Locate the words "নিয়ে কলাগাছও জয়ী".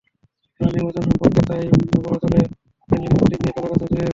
3.41-3.95